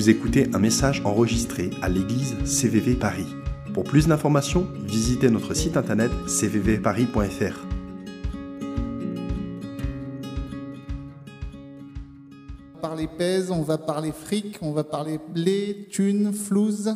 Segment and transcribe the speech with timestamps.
[0.00, 3.26] Vous écoutez un message enregistré à l'église CVV Paris.
[3.74, 7.66] Pour plus d'informations, visitez notre site internet cvvparis.fr.
[12.72, 16.94] On va parler pèse, on va parler fric, on va parler blé, thune, flouze,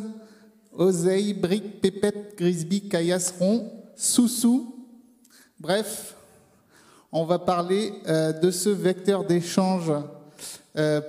[0.73, 4.83] oseille, brique, pépette, grisby, caillasseron, sous-sous.
[5.59, 6.15] Bref,
[7.11, 9.91] on va parler euh, de ce vecteur d'échange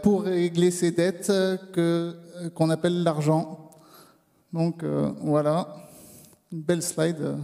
[0.02, 3.70] pour régler ces dettes euh, euh, qu'on appelle l'argent.
[4.52, 5.76] Donc voilà,
[6.52, 7.36] une belle slide.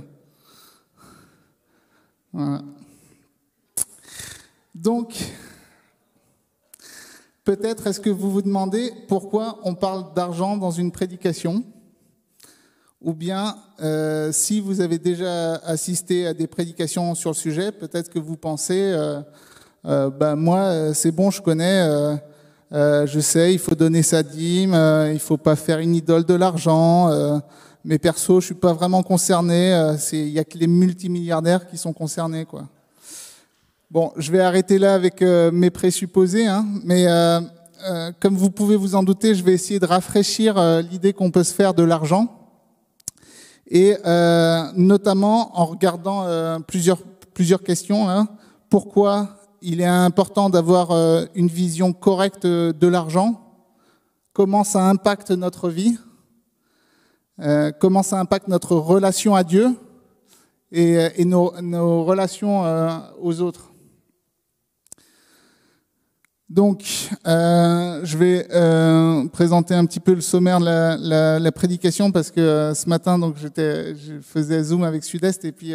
[2.33, 2.63] Voilà.
[4.75, 5.15] Donc,
[7.45, 11.65] peut-être est-ce que vous vous demandez pourquoi on parle d'argent dans une prédication?
[13.03, 18.09] Ou bien euh, si vous avez déjà assisté à des prédications sur le sujet, peut-être
[18.09, 19.21] que vous pensez euh,
[19.85, 22.15] euh, ben moi, euh, c'est bon, je connais, euh,
[22.73, 24.77] euh, je sais, il faut donner sa dîme,
[25.13, 27.11] il faut pas faire une idole de l'argent.
[27.85, 29.73] mais perso, je suis pas vraiment concerné.
[30.13, 32.69] Il y a que les multimilliardaires qui sont concernés, quoi.
[33.91, 37.07] Bon, je vais arrêter là avec mes présupposés, hein, mais
[38.21, 41.53] comme vous pouvez vous en douter, je vais essayer de rafraîchir l'idée qu'on peut se
[41.53, 42.29] faire de l'argent,
[43.69, 43.97] et
[44.77, 46.25] notamment en regardant
[46.67, 47.03] plusieurs
[47.35, 48.09] plusieurs questions.
[48.09, 48.29] Hein.
[48.71, 53.41] Pourquoi il est important d'avoir euh, une vision correcte de l'argent,
[54.33, 55.97] comment ça impacte notre vie,
[57.41, 59.75] euh, comment ça impacte notre relation à Dieu
[60.73, 62.65] et, euh, nos, relations
[63.21, 63.71] aux autres.
[66.49, 66.83] Donc,
[67.25, 73.19] je vais présenter un petit peu le sommaire de la, prédication parce que ce matin,
[73.19, 75.75] donc je faisais Zoom avec Sud-Est et puis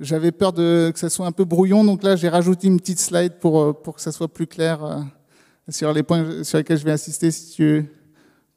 [0.00, 3.00] j'avais peur de, que ça soit un peu brouillon, donc là j'ai rajouté une petite
[3.00, 5.00] slide pour, euh, pour que ça soit plus clair euh,
[5.68, 7.30] sur les points sur lesquels je vais insister.
[7.30, 7.90] Si tu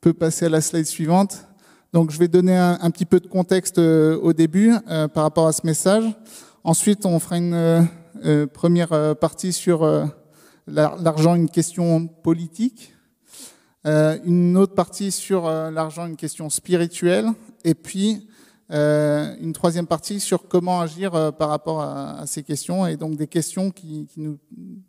[0.01, 1.45] peux passer à la slide suivante.
[1.91, 4.73] Donc je vais donner un, petit peu de contexte euh, au début
[5.13, 6.03] par rapport à ce message.
[6.63, 7.88] Ensuite, on fera une
[8.53, 9.83] première partie sur
[10.67, 12.94] l'argent, une question politique.
[13.85, 17.25] une autre partie sur l'argent, une question spirituelle.
[17.66, 22.85] Et puis euh, une troisième partie sur comment agir euh, par rapport à, ces questions
[22.85, 24.38] et donc des questions qui, nous,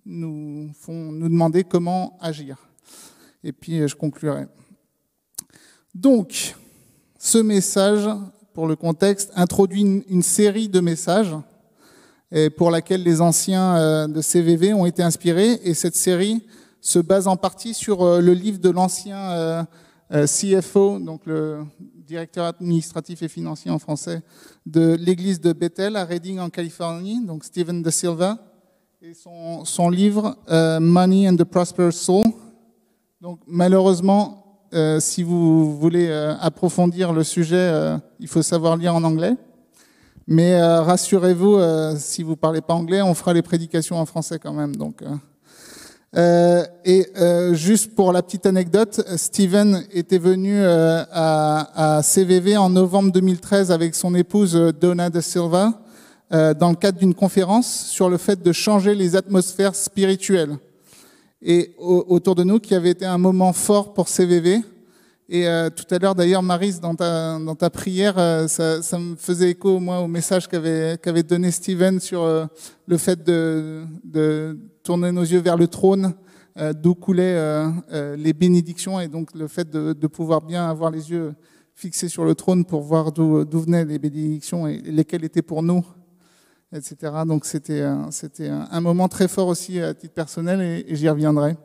[0.05, 2.57] nous, font nous demander comment agir.
[3.43, 4.47] Et puis euh, je conclurai.
[5.95, 6.55] Donc,
[7.19, 8.09] ce message,
[8.53, 11.35] pour le contexte, introduit une, série de messages
[12.31, 15.59] et pour laquelle les anciens de CVV ont été inspirés.
[15.65, 16.47] Et cette série
[16.81, 19.67] se base en partie sur le livre de l'ancien
[20.11, 21.65] CFO, donc le
[22.07, 24.23] directeur administratif et financier en français
[24.67, 28.39] de l'église de Bethel à Redding en Californie, donc Stephen De Silva,
[29.03, 32.27] et son, son livre euh, Money and the Prosperous Soul.
[33.23, 37.73] Donc malheureusement, euh, si vous voulez euh, approfondir le sujet,
[38.19, 39.37] il faut savoir lire en anglais.
[40.27, 41.59] Mais rassurez-vous,
[41.97, 44.77] si vous parlez pas anglais, on fera les prédications en français quand même.
[44.77, 45.03] Donc
[46.17, 52.57] euh, et euh, juste pour la petite anecdote, Steven était venu euh, à, à, CVV
[52.57, 55.81] en novembre 2013 avec son épouse euh, Donna de Silva
[56.33, 60.57] euh, dans le cadre d'une conférence sur le fait de changer les atmosphères spirituelles.
[61.43, 64.61] Et autour de nous, qui avait été un moment fort pour CVV.
[65.29, 68.17] Et euh, tout à l'heure, d'ailleurs, Maris, dans ta, dans ta prière,
[68.47, 72.29] ça, ça, me faisait écho, moi, au message qu'avait qu'avait donné Steven sur
[72.87, 76.15] le fait de, de tourner nos yeux vers le trône,
[76.57, 80.91] euh, d'où coulaient euh, euh, les bénédictions, et donc le fait de, pouvoir bien avoir
[80.91, 81.35] les yeux
[81.75, 85.85] fixés sur le trône pour voir d'où venaient les bénédictions et lesquelles étaient pour nous,
[86.75, 87.13] etc.
[87.27, 91.57] Donc c'était c'était un moment très fort aussi à titre personnel, et, j'y reviendrai.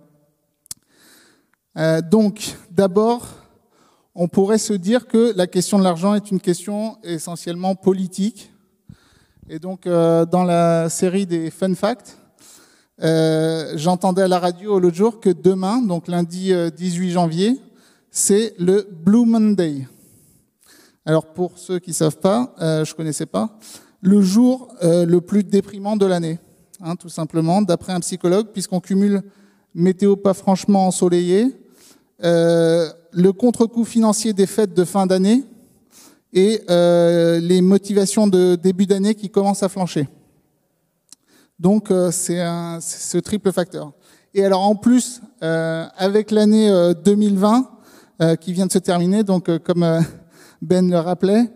[2.10, 3.28] donc d'abord,
[4.14, 8.54] on pourrait se dire que la question de l'argent est une question essentiellement politique.
[9.50, 12.18] Et donc, dans la série des fun facts,
[13.04, 17.60] euh, j'entendais à la radio l'autre jour que demain, donc lundi 18 euh, janvier,
[18.10, 19.88] c'est le Blue Monday.
[21.06, 23.60] Alors pour ceux qui savent pas, euh, je connaissais pas,
[24.02, 26.40] le jour euh, le plus déprimant de l'année,
[26.82, 29.24] hein, tout simplement, d'après un psychologue, puisqu'on cumule
[29.74, 31.48] météo pas franchement ensoleillé,
[32.22, 35.44] le contre-coup financier des fêtes de fin d'année
[36.32, 36.62] et
[37.42, 40.08] les motivations de début d'année qui commencent à flancher.
[41.60, 42.44] Donc euh, c'est
[42.82, 43.94] ce triple facteur.
[44.34, 46.70] Et alors en plus, euh, avec l'année
[47.04, 47.70] 2020
[48.22, 49.86] euh, qui vient de se terminer, donc comme
[50.62, 51.52] Ben le rappelait,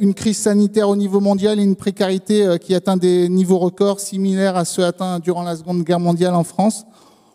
[0.00, 4.56] une crise sanitaire au niveau mondial et une précarité qui atteint des niveaux records similaires
[4.56, 6.84] à ceux atteints durant la Seconde Guerre mondiale en France,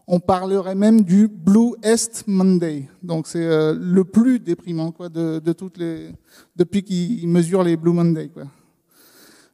[0.08, 2.90] On parlerait même du Blue Est Monday.
[3.02, 6.10] Donc c'est le plus déprimant quoi, de, de toutes les
[6.56, 8.28] depuis qu'ils mesurent les Blue Monday.
[8.28, 8.44] Quoi.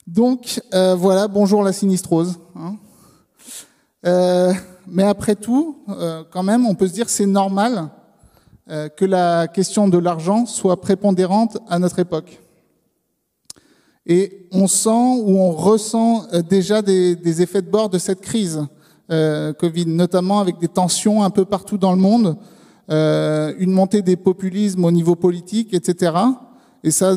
[0.08, 2.38] Donc euh, voilà, bonjour la sinistrose.
[2.56, 2.76] Hein.
[4.06, 4.54] Euh,
[4.86, 7.90] mais après tout, euh, quand même, on peut se dire c'est normal
[8.96, 12.42] que la question de l'argent soit prépondérante à notre époque.
[14.06, 18.66] Et on sent ou on ressent déjà des, des effets de bord de cette crise
[19.10, 22.38] Covid, notamment avec des tensions un peu partout dans le monde,
[22.88, 26.14] une montée des populismes au niveau politique, etc.
[26.84, 27.16] Et ça,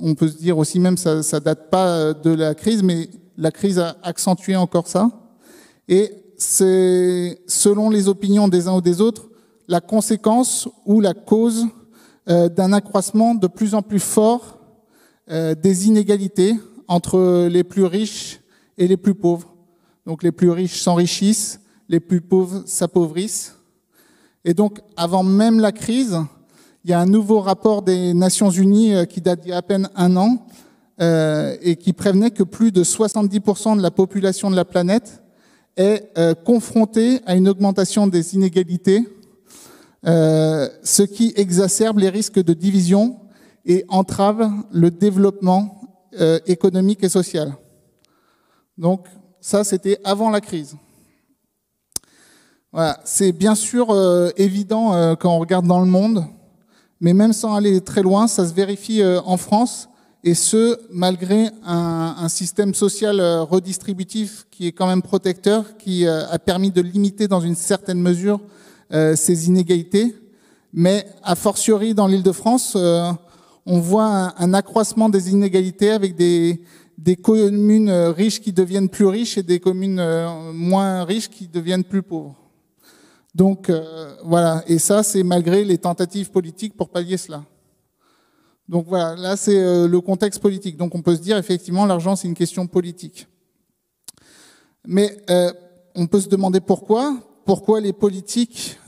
[0.00, 3.50] on peut se dire aussi même, ça, ça date pas de la crise, mais la
[3.50, 5.10] crise a accentué encore ça.
[5.88, 9.28] Et c'est, selon les opinions des uns ou des autres,
[9.68, 11.66] la conséquence ou la cause
[12.28, 14.58] euh, d'un accroissement de plus en plus fort
[15.30, 16.54] euh, des inégalités
[16.86, 18.40] entre les plus riches
[18.78, 19.54] et les plus pauvres.
[20.06, 23.56] Donc les plus riches s'enrichissent, les plus pauvres s'appauvrissent.
[24.44, 26.18] Et donc, avant même la crise,
[26.84, 29.56] il y a un nouveau rapport des Nations Unies euh, qui date d'il y a
[29.56, 30.46] à peine un an
[31.00, 35.22] euh, et qui prévenait que plus de 70% de la population de la planète
[35.76, 39.08] est euh, confrontée à une augmentation des inégalités,
[40.04, 43.16] ce qui exacerbe les risques de division
[43.64, 45.80] et entrave le développement
[46.46, 47.54] économique et social.
[48.76, 49.06] Donc,
[49.40, 50.76] ça, c'était avant la crise.
[52.70, 53.00] Voilà.
[53.06, 53.96] C'est bien sûr
[54.36, 56.26] évident quand on regarde dans le monde,
[57.04, 59.90] mais même sans aller très loin, ça se vérifie euh, en France,
[60.26, 66.26] et ce, malgré un, système social euh, redistributif qui est quand même protecteur, qui euh,
[66.30, 68.40] a permis de limiter dans une certaine mesure
[69.16, 70.14] ces inégalités.
[70.72, 73.10] Mais a fortiori dans l'île de France, euh,
[73.66, 76.60] on voit un, accroissement des inégalités avec des,
[77.22, 80.02] communes riches qui deviennent plus riches et des communes
[80.54, 82.43] moins riches qui deviennent plus pauvres.
[83.34, 87.42] Donc euh, voilà, et ça c'est malgré les tentatives politiques pour pallier cela.
[88.68, 90.76] Donc voilà, là c'est euh, le contexte politique.
[90.76, 93.26] Donc on peut se dire effectivement l'argent c'est une question politique.
[94.86, 95.52] Mais euh,
[95.96, 97.16] on peut se demander pourquoi.
[97.44, 98.78] Pourquoi les politiques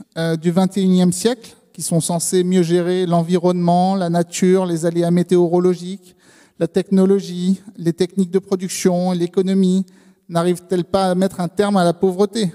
[0.41, 6.15] du 21e siècle, qui sont censés mieux gérer l'environnement, la nature, les aléas météorologiques,
[6.57, 9.85] la technologie, les techniques de production, l'économie,
[10.27, 12.51] n'arrivent-elles pas à mettre un terme à la pauvreté?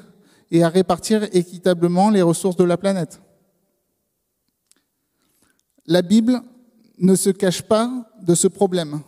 [0.53, 3.21] Et à répartir équitablement les ressources de la planète
[5.87, 6.41] La Bible
[6.99, 7.91] ne se cache pas
[8.23, 9.01] de ce problème,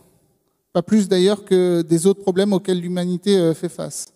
[0.73, 4.07] pas plus d'ailleurs que des autres problèmes auxquels l'humanité euh, fait face.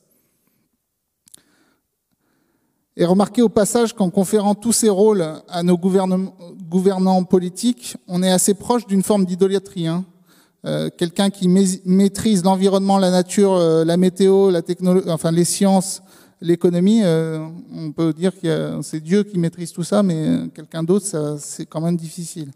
[2.98, 8.32] Et remarquez au passage qu'en conférant tous ces rôles à nos gouvernants politiques, on est
[8.32, 9.88] assez proche d'une forme d'idolâtrie.
[9.88, 10.04] Hein.
[10.66, 16.02] Euh, Quelqu'un qui maîtrise l'environnement, la nature, euh, la météo, la technologie, enfin les sciences,
[16.41, 21.38] l'économie, euh, on peut dire que c'est Dieu qui maîtrise tout ça, mais quelqu'un d'autre,
[21.39, 22.51] c'est quand même difficile.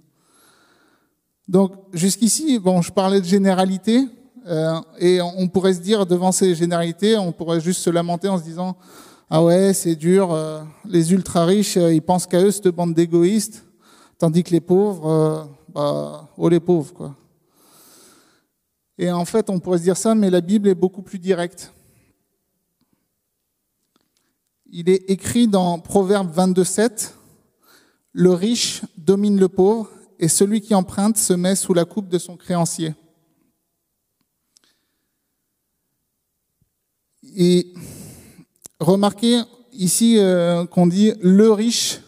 [1.47, 4.07] Donc jusqu'ici, bon, je parlais de généralité,
[4.45, 8.37] euh, et on pourrait se dire devant ces généralités, on pourrait juste se lamenter en
[8.37, 8.75] se disant
[9.29, 12.93] ah ouais, c'est dur, euh, les ultra riches, euh, ils pensent qu'à eux, cette bande
[12.93, 13.63] d'égoïstes,
[14.17, 17.15] tandis que les pauvres, bah, oh les pauvres quoi.
[18.97, 21.73] Et en fait, on pourrait se dire ça, mais la Bible est beaucoup plus directe.
[24.71, 27.11] Il est écrit dans Proverbe 22.7,
[28.13, 29.89] le riche domine le pauvre
[30.19, 32.93] et celui qui emprunte se met sous la coupe de son créancier.
[37.35, 37.73] Et
[38.79, 39.41] remarquez
[39.73, 41.99] ici euh, qu'on dit le riche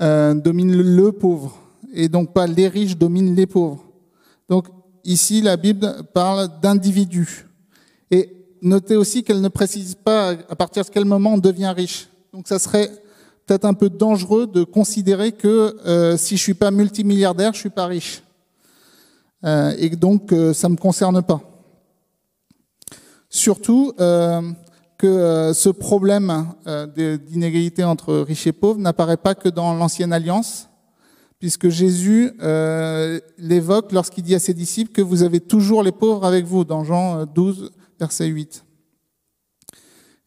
[0.00, 1.58] euh, domine le pauvre
[1.92, 3.84] et donc pas les riches dominent les pauvres.
[4.48, 4.68] Donc
[5.04, 7.46] ici la Bible parle d'individus.
[8.62, 12.08] Notez aussi qu'elle ne précise pas à partir de quel moment on devient riche.
[12.32, 12.90] Donc ça serait
[13.46, 17.70] peut-être un peu dangereux de considérer que euh, si je suis pas multimilliardaire, je suis
[17.70, 18.22] pas riche.
[19.44, 21.40] Euh, et donc euh, ça me concerne pas.
[23.30, 24.42] Surtout euh,
[24.96, 26.54] que ce problème
[26.96, 30.68] d'inégalité entre riches et pauvres n'apparaît pas que dans l'ancienne alliance,
[31.38, 32.32] puisque Jésus
[33.38, 36.82] l'évoque lorsqu'il dit à ses disciples que vous avez toujours les pauvres avec vous, dans
[36.82, 38.64] Jean 12, verset 8.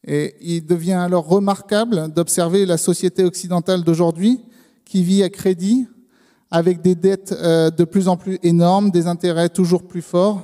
[0.08, 4.42] Et il devient alors remarquable d'observer la société occidentale d'aujourd'hui
[4.86, 5.88] qui vit à crédit,
[6.50, 10.44] avec des dettes euh, de plus en plus énormes, des intérêts toujours plus forts.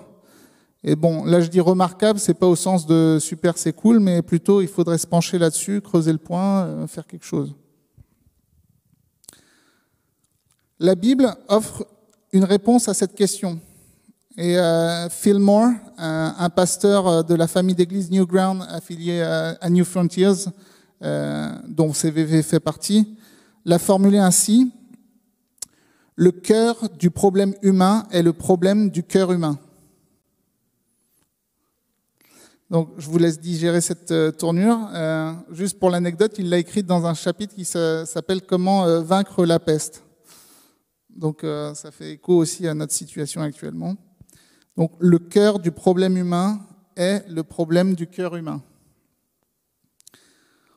[0.84, 4.22] Et bon, là je dis remarquable, c'est pas au sens de super, c'est cool, mais
[4.22, 7.56] plutôt il faudrait se pencher là-dessus, creuser le point, euh, faire quelque chose.
[10.80, 11.88] La Bible offre
[12.32, 13.60] une réponse à cette question.
[14.38, 19.70] Et euh, Phil Moore, un, un, pasteur de la famille d'église Newground affilié à, à
[19.70, 20.46] New Frontiers,
[21.04, 23.18] euh, dont CVV fait partie,
[23.66, 24.72] l'a formulé ainsi
[26.16, 29.60] Le cœur du problème humain est le problème du cœur humain.
[32.70, 34.90] Donc, je vous laisse digérer cette euh, tournure.
[34.94, 39.46] Euh, juste pour l'anecdote, il l'a écrite dans un chapitre qui s'appelle Comment euh, vaincre
[39.46, 40.04] la peste.
[41.10, 43.96] Donc, ça fait écho aussi à notre situation actuellement.
[44.78, 46.62] Donc, le cœur du problème humain
[46.96, 48.62] est le problème du cœur humain.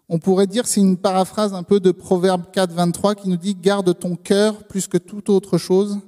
[0.09, 3.55] On pourrait dire, c'est une paraphrase un peu de Proverbe 4, 23 qui nous dit
[3.55, 6.01] Garde ton cœur plus que toute autre chose,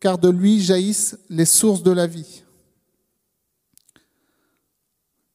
[0.00, 2.42] car de lui jaillissent les sources de la vie.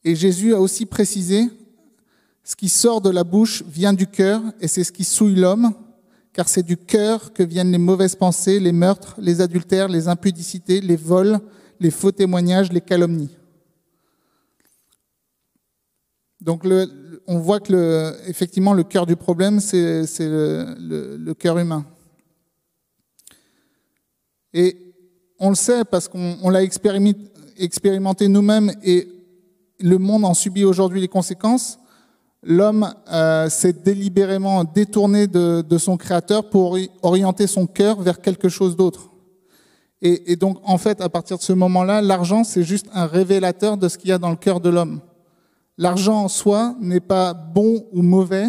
[0.03, 1.47] Et Jésus a aussi précisé,
[2.43, 5.73] ce qui sort de la bouche vient du cœur, et c'est ce qui souille l'homme,
[6.33, 10.81] car c'est du cœur que viennent les mauvaises pensées, les meurtres, les adultères, les impudicités,
[10.81, 11.39] les vols,
[11.79, 13.29] les faux témoignages, les calomnies.
[16.41, 16.65] Donc
[17.27, 21.85] on voit que effectivement le cœur du problème, c'est le, le cœur humain.
[24.53, 24.77] Et
[25.39, 29.07] on le sait parce qu'on l'a expérimenté nous-mêmes et
[29.79, 31.79] le monde en subit aujourd'hui les conséquences.
[32.43, 38.75] L'homme euh, s'est délibérément détourné de, son créateur pour orienter son cœur vers quelque chose
[38.75, 39.09] d'autre.
[40.01, 43.89] Et, donc, en fait, à partir de ce moment-là, l'argent, c'est juste un révélateur de
[43.89, 45.01] ce qu'il y a dans le cœur de l'homme.
[45.77, 48.47] L'argent en soi n'est pas bon ou mauvais,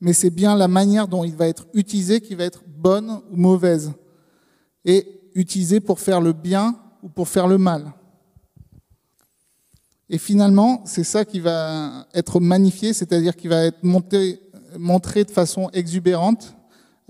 [0.00, 3.36] mais c'est bien la manière dont il va être utilisé qui va être bonne ou
[3.36, 3.92] mauvaise.
[4.84, 7.92] Et utilisé pour faire le bien ou pour faire le mal.
[10.10, 14.40] Et finalement, c'est ça qui va être magnifié, c'est-à-dire qui va être monté,
[14.76, 16.54] montré de façon exubérante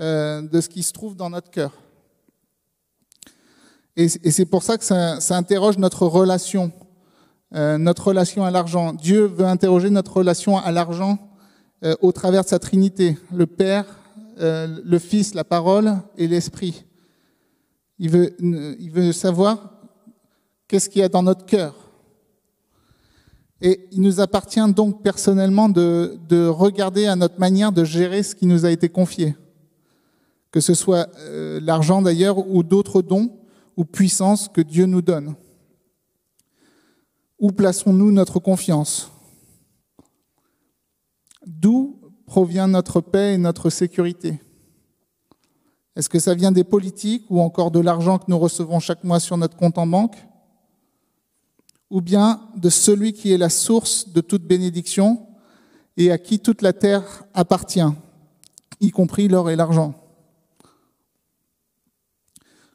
[0.00, 1.73] euh, de ce qui se trouve dans notre cœur.
[3.97, 6.73] Et, c'est pour ça que ça, interroge notre relation,
[7.55, 8.93] euh, notre relation à l'argent.
[8.93, 11.19] Dieu veut interroger notre relation à l'argent
[11.85, 13.87] euh, au travers de sa Trinité, le Père,
[14.37, 16.85] le Fils, la parole et l'Esprit.
[18.01, 19.75] Il veut, il veut savoir
[20.67, 21.85] qu'est-ce qu'il y a dans notre cœur.
[23.61, 28.47] Et il nous appartient donc personnellement de, regarder à notre manière de gérer ce qui
[28.47, 29.37] nous a été confié,
[30.51, 33.31] que ce soit euh, l'argent d'ailleurs ou d'autres dons
[33.76, 35.35] ou puissances que Dieu nous donne.
[37.38, 39.11] Où plaçons-nous notre confiance?
[41.47, 44.40] D'où provient notre paix et notre sécurité?
[45.97, 49.21] Est-ce que ça vient des politiques ou encore de l'argent que nous recevons chaque mois
[49.21, 50.16] sur notre compte en banque?
[51.90, 55.26] Ou bien de celui qui est la source de toute bénédiction
[55.97, 57.93] et à qui toute la terre appartient,
[58.81, 60.04] y compris l'or et l'argent?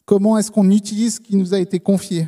[0.09, 2.27] Comment est-ce qu'on utilise ce qui nous a été confié?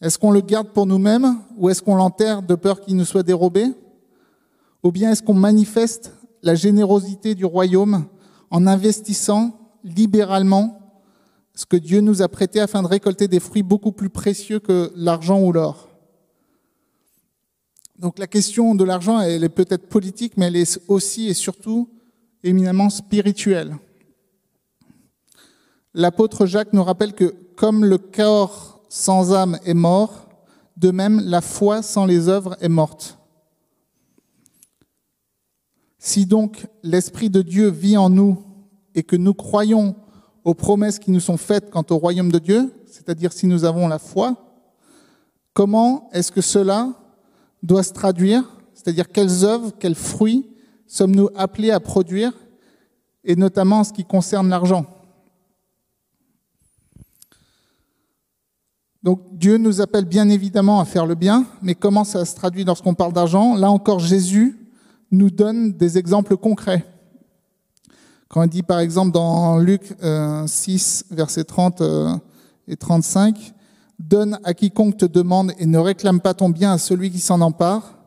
[0.00, 3.24] Est-ce qu'on le garde pour nous-mêmes ou est-ce qu'on l'enterre de peur qu'il nous soit
[3.24, 3.66] dérobé?
[4.84, 6.12] Ou bien est-ce qu'on manifeste
[6.44, 8.06] la générosité du royaume
[8.52, 10.78] en investissant libéralement
[11.56, 14.92] ce que Dieu nous a prêté afin de récolter des fruits beaucoup plus précieux que
[14.94, 15.88] l'argent ou l'or?
[17.98, 21.88] Donc la question de l'argent, elle est peut-être politique, mais elle est aussi et surtout
[22.44, 23.74] éminemment spirituelle.
[25.94, 30.28] L'apôtre Jacques nous rappelle que comme le corps sans âme est mort,
[30.76, 33.18] de même la foi sans les œuvres est morte.
[35.98, 38.42] Si donc l'Esprit de Dieu vit en nous
[38.94, 39.94] et que nous croyons
[40.44, 43.86] aux promesses qui nous sont faites quant au royaume de Dieu, c'est-à-dire si nous avons
[43.88, 44.36] la foi,
[45.52, 46.94] comment est-ce que cela
[47.62, 50.48] doit se traduire, c'est-à-dire quelles œuvres, quels fruits
[50.86, 52.32] sommes-nous appelés à produire,
[53.22, 54.86] et notamment en ce qui concerne l'argent?
[59.02, 62.64] Donc Dieu nous appelle bien évidemment à faire le bien, mais comment ça se traduit
[62.64, 63.56] lorsqu'on parle d'argent?
[63.56, 64.58] Là encore, Jésus
[65.10, 66.84] nous donne des exemples concrets.
[68.28, 69.82] Quand il dit par exemple dans Luc
[70.46, 72.14] 6, euh, versets 30 euh,
[72.68, 73.54] et 35,
[74.00, 77.42] Donne à quiconque te demande et ne réclame pas ton bien à celui qui s'en
[77.42, 77.98] empare.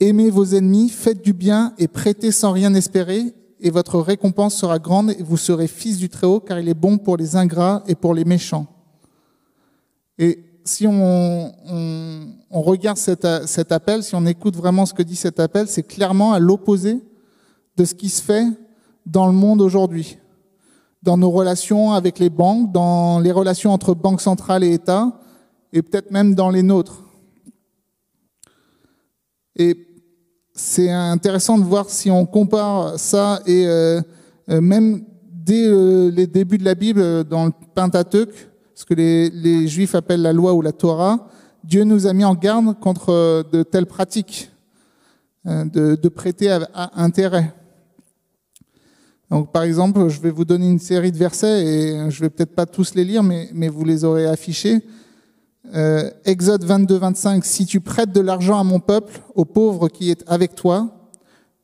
[0.00, 4.78] Aimez vos ennemis, faites du bien et prêtez sans rien espérer, et votre récompense sera
[4.78, 7.94] grande et vous serez fils du Très-Haut, car il est bon pour les ingrats et
[7.94, 8.66] pour les méchants.
[10.22, 11.50] Et si on,
[12.50, 16.38] regarde cet, appel, si on écoute vraiment ce que dit cet appel, c'est clairement à
[16.38, 17.02] l'opposé
[17.78, 18.46] de ce qui se fait
[19.06, 20.18] dans le monde aujourd'hui,
[21.02, 25.18] dans nos relations avec les banques, dans les relations entre banques centrales et États,
[25.72, 27.02] et peut-être même dans les nôtres.
[29.56, 29.86] Et
[30.52, 34.02] c'est intéressant de voir si on compare ça et euh,
[34.50, 38.49] euh, même dès euh, les débuts de la Bible, dans le Pentateuque,
[38.80, 41.28] ce que les, les, Juifs appellent la loi ou la Torah,
[41.62, 44.50] Dieu nous a mis en garde contre de telles pratiques.
[45.44, 47.52] de, de, prêter à, à, intérêt.
[49.30, 52.54] Donc, par exemple, je vais vous donner une série de versets et je vais peut-être
[52.54, 54.82] pas tous les lire, mais, mais vous les aurez affichés.
[55.74, 60.10] Euh, Exode 22, 25, si tu prêtes de l'argent à mon peuple, au pauvre qui
[60.10, 61.10] est avec toi,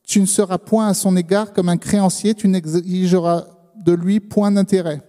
[0.02, 4.52] tu ne seras point à son égard comme un créancier, tu n'exigeras de lui point
[4.52, 5.00] d'intérêt.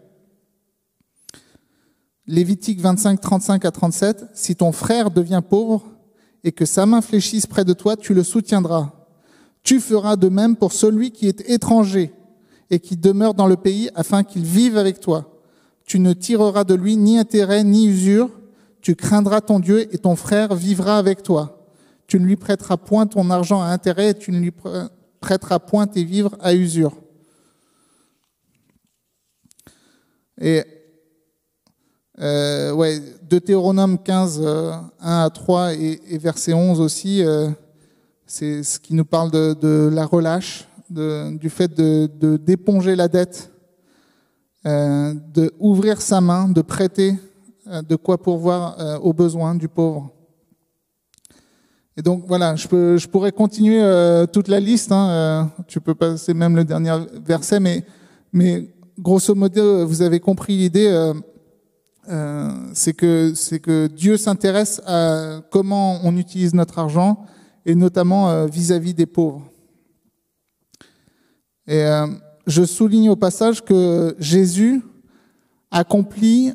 [2.27, 5.85] Lévitique 25, 35 à 37, si ton frère devient pauvre
[6.43, 8.91] et que sa main fléchisse près de toi, tu le soutiendras.
[9.63, 12.13] Tu feras de même pour celui qui est étranger
[12.69, 15.39] et qui demeure dans le pays afin qu'il vive avec toi.
[15.85, 18.29] Tu ne tireras de lui ni intérêt ni usure,
[18.81, 21.69] tu craindras ton Dieu et ton frère vivra avec toi.
[22.07, 24.53] Tu ne lui prêteras point ton argent à intérêt et tu ne lui
[25.21, 26.93] prêteras point tes vivres à usure.
[32.19, 37.49] Euh, ouais, Deutéronome 15, 1 euh, à 3 et, et verset 11 aussi, euh,
[38.25, 43.07] c'est ce qui nous parle de, de la relâche, de, du fait de, d'éponger la
[43.07, 43.51] dette,
[44.65, 47.15] euh, de ouvrir sa main, de prêter
[47.67, 50.11] euh, de quoi pourvoir euh, aux besoins du pauvre.
[51.95, 53.81] Et donc voilà, je, peux, je pourrais continuer
[54.31, 54.91] toute la liste.
[54.91, 56.95] Hein, tu peux passer même le dernier
[57.25, 57.83] verset, mais,
[58.31, 58.69] mais
[58.99, 61.11] grosso modo, vous avez compris l'idée.
[62.09, 67.25] Euh, c'est que que Dieu s'intéresse à comment on utilise notre argent
[67.65, 69.41] et notamment vis-à-vis des pauvres.
[71.67, 72.07] Et euh,
[72.47, 74.81] je souligne au passage que Jésus
[75.69, 76.53] accomplit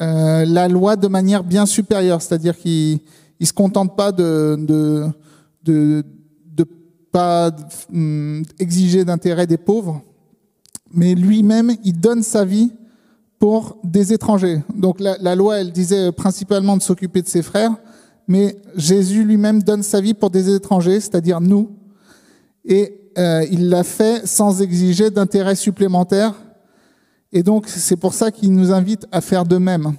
[0.00, 3.00] euh, la loi de manière bien supérieure, c'est-à-dire qu'il
[3.40, 4.56] ne se contente pas de
[5.64, 6.04] de,
[6.52, 6.64] de,
[7.10, 7.50] pas
[7.92, 10.00] hum, exiger d'intérêt des pauvres,
[10.92, 12.72] mais lui-même, il donne sa vie
[13.42, 14.62] pour des étrangers.
[14.72, 17.72] Donc la, loi, elle disait principalement de s'occuper de ses frères,
[18.28, 21.72] mais Jésus lui-même donne sa vie pour des étrangers, c'est-à-dire nous.
[22.64, 26.34] Et euh, il l'a fait sans exiger d'intérêt supplémentaire
[27.32, 29.94] et donc, c'est pour ça qu'il nous invite à faire de même.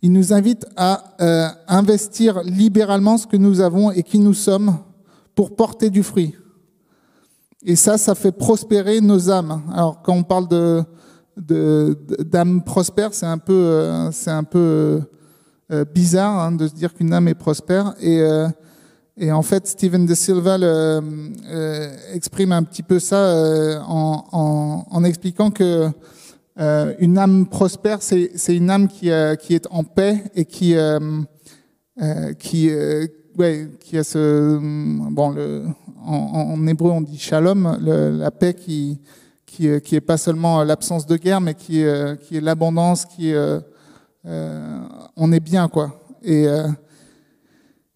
[0.00, 4.78] Il nous invite à euh, investir libéralement ce que nous avons et qui nous sommes
[5.34, 6.36] pour porter du fruit.
[7.64, 9.60] Et ça, ça fait prospérer nos âmes.
[9.74, 10.84] Alors, quand on parle de
[11.38, 15.00] d'âme prospère, c'est un peu, euh, c'est un peu
[15.70, 17.94] euh, bizarre hein, de se dire qu'une âme est prospère.
[19.20, 25.50] Et en fait, Steven De Silva euh, exprime un petit peu ça euh, en, expliquant
[25.50, 25.88] que
[26.60, 30.76] euh, une âme prospère, c'est une âme qui, est en paix et qui
[32.38, 32.70] qui
[33.80, 34.58] qui a ce
[35.10, 35.34] bon
[36.04, 39.00] en, hébreu on dit shalom, la paix qui
[39.48, 41.82] qui qui est pas seulement l'absence de guerre, mais qui
[42.22, 43.32] qui est l'abondance, qui
[44.24, 46.00] on est bien quoi.
[46.22, 46.46] Et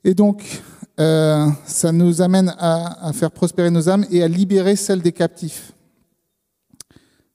[0.05, 0.63] et donc
[1.01, 5.13] euh, ça nous amène à, à, faire prospérer nos âmes et à libérer celles des
[5.13, 5.73] captifs.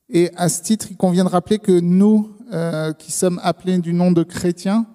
[0.10, 3.94] Et à ce titre, il convient de rappeler que nous, euh, qui sommes appelés du
[3.94, 4.86] nom de chrétiens,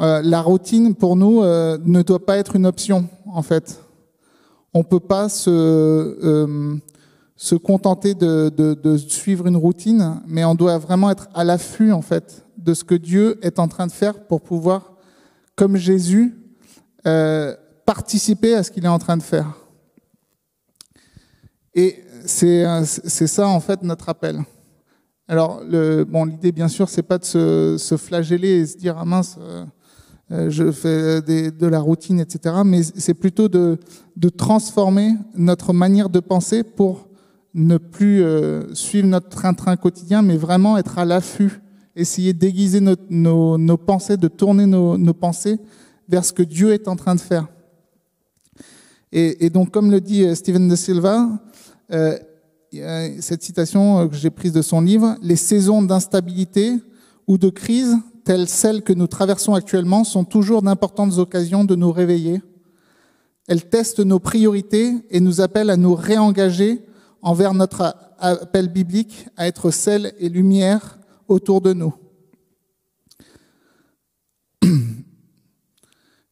[0.00, 3.82] euh, la routine pour nous euh, ne doit pas être une option, en fait.
[4.74, 6.76] On peut pas se, euh,
[7.36, 11.92] se contenter de, de, de, suivre une routine, mais on doit vraiment être à l'affût,
[11.92, 14.94] en fait, de ce que Dieu est en train de faire pour pouvoir,
[15.54, 16.34] comme Jésus,
[17.06, 19.54] euh, participer à ce qu'il est en train de faire.
[21.74, 24.42] Et c'est ça en fait notre appel.
[25.28, 28.96] Alors le, bon, l'idée bien sûr c'est pas de se, se, flageller et se dire
[28.98, 29.64] ah mince euh,
[30.32, 32.56] euh je fais des, de la routine etc.
[32.64, 33.78] Mais c'est plutôt de,
[34.16, 37.05] de transformer notre manière de penser pour
[37.56, 41.60] ne plus euh, suivre notre train-train quotidien, mais vraiment être à l'affût,
[41.96, 45.58] essayer d'aiguiser nos, nos, nos, pensées, de tourner nos, nos pensées
[46.08, 47.48] vers ce que Dieu est en train de faire.
[49.10, 51.28] Et, et donc, comme le dit euh, Steven de Silva,
[51.92, 52.16] euh,
[53.20, 56.74] cette citation euh, que j'ai prise de son livre, les saisons d'instabilité
[57.26, 61.92] ou de crise telles celles que nous traversons actuellement sont toujours d'importantes occasions de nous
[61.92, 62.42] réveiller.
[63.46, 66.82] Elles testent nos priorités et nous appellent à nous réengager
[67.26, 71.92] envers notre appel biblique à être sel et lumière autour de nous.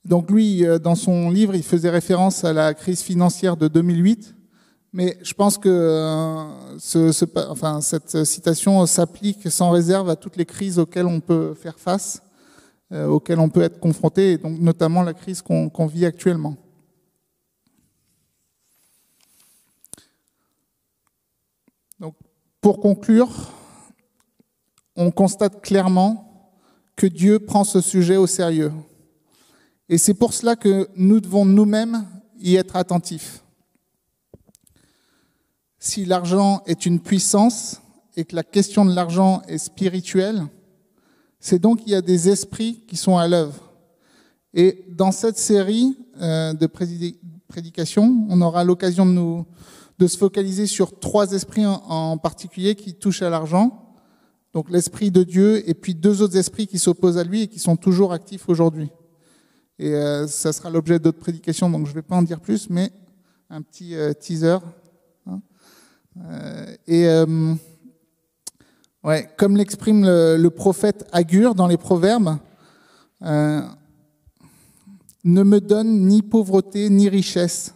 [0.05, 4.37] Donc lui, euh, dans son livre, il faisait référence à la crise financière de 2008,
[4.93, 6.79] mais je pense que euh,
[7.81, 12.23] cette citation s'applique sans réserve à toutes les crises auxquelles on peut faire face,
[12.93, 16.57] euh, auxquelles on peut être confronté, et donc notamment la crise qu'on qu vit actuellement.
[22.01, 22.17] Donc,
[22.65, 23.29] pour conclure,
[24.97, 26.57] on constate clairement
[26.97, 28.73] que Dieu prend ce sujet au sérieux
[29.91, 32.07] Et c'est pour cela que nous devons nous-mêmes
[32.41, 33.45] y être attentifs.
[35.79, 37.83] Si l'argent est une puissance
[38.17, 40.47] et que la question de l'argent est spirituelle,
[41.41, 43.75] c'est donc qu'il y a des esprits qui sont à l'œuvre.
[44.55, 46.67] Et dans cette série euh, de
[47.47, 49.45] prédications, on aura l'occasion de, nous,
[49.99, 53.85] de se focaliser sur trois esprits en particulier qui touchent à l'argent.
[54.55, 57.59] Donc l'esprit de Dieu et puis deux autres esprits qui s'opposent à lui et qui
[57.59, 58.89] sont toujours actifs aujourd'hui.
[59.81, 62.71] Et euh, ça sera l'objet d'autres prédications, donc je ne vais pas en dire plus,
[62.71, 62.93] mais
[63.51, 64.59] un petit euh, teaser.
[65.27, 65.41] Hein.
[66.31, 67.09] Euh, et
[69.03, 72.39] ouais, comme l'exprime le, prophète Agur dans les Proverbes,
[73.21, 73.65] ne
[75.25, 77.75] me donne ni pauvreté ni richesse.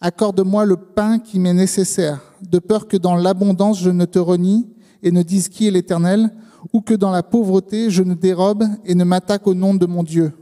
[0.00, 4.68] Accorde-moi le pain qui m'est nécessaire, de peur que dans l'abondance je ne te renie
[5.02, 6.30] et ne dise qui est l'Éternel,
[6.72, 10.02] ou que dans la pauvreté je ne dérobe et ne m'attaque au nom de mon
[10.02, 10.32] Dieu.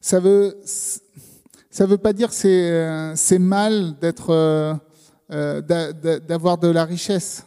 [0.00, 0.56] Ça veut,
[1.68, 4.72] ça veut pas dire c'est, euh, c'est mal d'être, euh,
[5.32, 5.60] euh,
[6.20, 7.44] d'avoir de la richesse,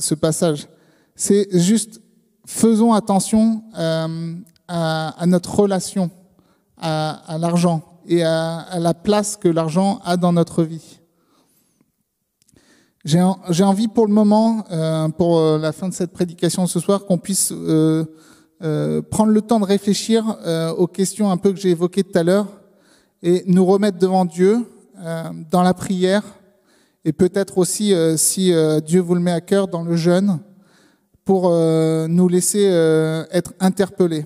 [0.00, 0.66] ce passage.
[1.14, 2.00] C'est juste,
[2.44, 6.10] faisons attention à, notre relation
[6.82, 11.00] à, l'argent et à, à, la place que l'argent a dans notre vie.
[13.04, 14.64] J'ai, envie pour le moment,
[15.18, 17.52] pour la fin de cette prédication ce soir, qu'on puisse
[18.64, 22.16] euh, prendre le temps de réfléchir euh, aux questions un peu que j'ai évoquées tout
[22.16, 22.46] à l'heure
[23.20, 24.64] et nous remettre devant Dieu
[25.04, 26.22] euh, dans la prière
[27.04, 28.52] et peut-être aussi, si
[28.86, 30.38] Dieu vous le met à cœur, dans le jeûne
[31.24, 32.62] pour nous laisser
[33.32, 34.24] être interpellés.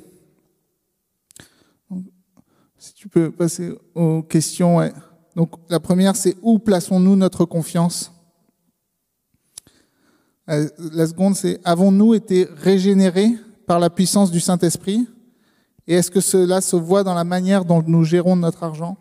[3.07, 4.81] Tu peux passer aux questions.
[5.37, 8.11] Donc la première, c'est où plaçons-nous notre confiance?
[10.49, 13.31] La seconde, c'est avons-nous été régénérés
[13.65, 15.07] par la puissance du Saint-Esprit?
[15.87, 18.97] Et est-ce que cela se voit dans la manière dont nous gérons notre argent?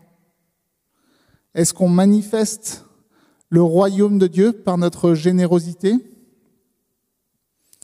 [1.55, 2.85] Est-ce qu'on manifeste
[3.49, 5.95] le royaume de Dieu par notre générosité?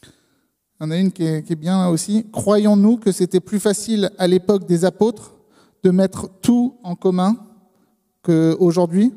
[0.04, 2.28] Il y en a une qui est, bien là aussi.
[2.32, 5.34] Croyons-nous que c'était plus facile à l'époque des apôtres
[5.84, 7.36] de mettre tout en commun
[8.24, 9.14] qu'aujourd'hui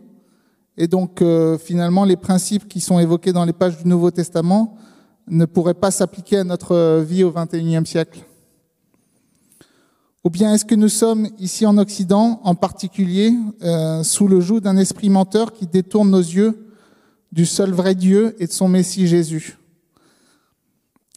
[0.77, 4.77] et donc euh, finalement les principes qui sont évoqués dans les pages du Nouveau Testament
[5.29, 8.21] ne pourrait pas s'appliquer à notre vie au XXIe siècle.
[10.25, 14.61] Ou bien est-ce que nous sommes ici en Occident, en particulier, euh, sous le joug
[14.61, 16.67] d'un esprit menteur qui détourne nos yeux
[17.31, 19.59] du seul vrai Dieu et de son Messie Jésus?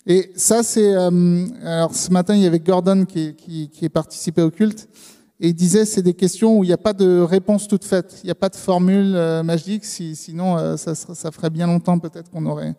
[0.05, 0.93] Et ça, c'est...
[0.93, 4.89] Euh, alors ce matin, il y avait Gordon qui, qui, qui est participé au culte.
[5.39, 8.19] Et il disait, c'est des questions où il n'y a pas de réponse toute faite.
[8.23, 11.99] Il n'y a pas de formule euh, magique, si, sinon ça, ça ferait bien longtemps
[11.99, 12.75] peut-être qu'on aurait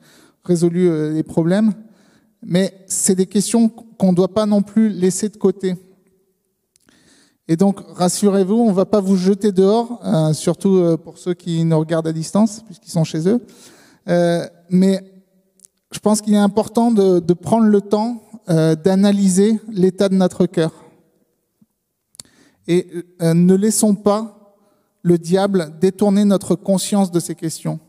[0.49, 1.75] résolu euh, les problèmes,
[2.43, 5.77] mais c'est des questions qu'on ne doit pas non plus laisser de côté.
[7.47, 11.35] Et donc, rassurez-vous, on ne va pas vous jeter dehors, euh, surtout euh, pour ceux
[11.35, 13.41] qui nous regardent à distance, puisqu'ils sont chez eux.
[14.71, 15.01] mais
[15.91, 20.73] je pense qu'il est important de prendre le temps d'analyser l'état de notre cœur.
[22.69, 22.87] Et
[23.21, 24.55] ne laissons pas
[25.03, 27.81] le diable détourner notre conscience de ces questions.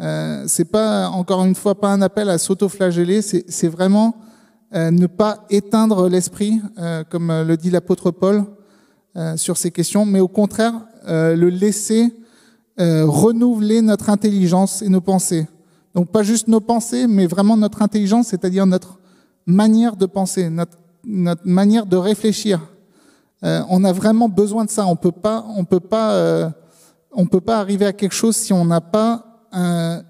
[0.00, 4.14] Euh, c'est pas encore une fois pas un appel à s'autoflageller, c'est vraiment
[4.74, 8.44] euh, ne pas éteindre l'esprit, euh, comme le dit l'apôtre Paul
[9.16, 10.74] euh, sur ces questions, mais au contraire
[11.10, 12.12] le laisser
[12.76, 15.48] renouveler notre intelligence et nos pensées.
[15.94, 18.98] Donc pas juste nos pensées, mais vraiment notre intelligence, c'est-à-dire notre
[19.46, 22.60] manière de penser, notre, notre manière de réfléchir.
[23.42, 24.86] On a vraiment besoin de ça.
[24.86, 26.52] On peut pas, on peut pas,
[27.12, 29.24] on peut pas arriver à quelque chose si on n'a pas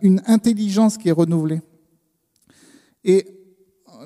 [0.02, 1.60] une intelligence qui est renouvelée.
[3.04, 3.26] Et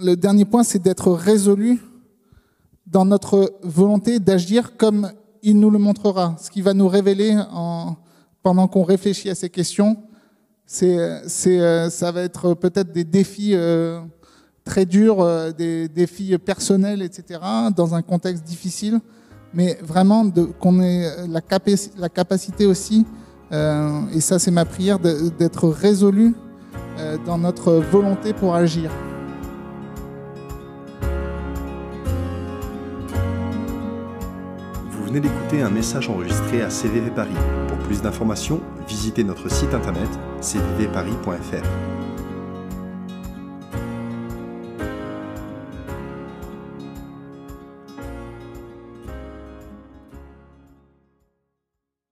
[0.01, 1.81] le dernier point, c'est d'être résolu
[2.87, 5.11] dans notre volonté d'agir comme
[5.43, 6.37] il nous le montrera.
[6.41, 7.97] Ce qui va nous révéler en,
[8.43, 9.97] pendant qu'on réfléchit à ces questions,
[10.67, 14.01] c'est, c'est, ça va être peut-être des défis euh,
[14.65, 17.41] très durs, euh, des défis personnels, etc.,
[17.77, 19.01] dans un contexte difficile,
[19.55, 21.41] mais vraiment qu'on ait la,
[21.99, 23.05] la capacité aussi
[23.53, 26.35] euh, et ça, c'est ma prière d'être résolu
[26.99, 28.91] euh, dans notre volonté pour agir.
[34.91, 37.31] Vous venez d'écouter un message enregistré à CVV Paris.
[37.69, 40.09] Pour plus d'informations, visitez notre site internet
[40.41, 42.02] cvvparis.fr.